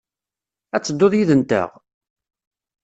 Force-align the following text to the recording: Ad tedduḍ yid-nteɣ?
Ad 0.75 0.81
tedduḍ 0.83 1.13
yid-nteɣ? 1.15 1.69